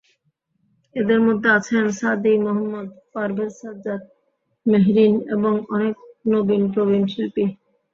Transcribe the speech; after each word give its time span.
এঁদের 0.95 1.19
মধ্যে 1.27 1.49
আছেন 1.57 1.83
সাদি 1.99 2.33
মহম্মদ, 2.45 2.87
পারভেজ 3.13 3.51
সাজ্জাদ, 3.59 4.01
মেহরীন 4.65 5.13
এবং 5.35 5.53
অনেক 5.75 5.93
নবীন-প্রবীণ 6.27 7.03
শিল্পী। 7.13 7.45